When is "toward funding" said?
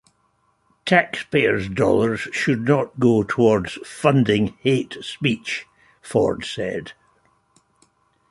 3.21-4.57